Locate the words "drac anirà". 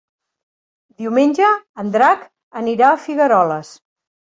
1.97-2.91